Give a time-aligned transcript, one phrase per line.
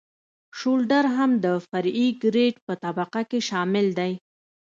[0.57, 4.11] شولډر هم د فرعي ګریډ په طبقه کې شامل دی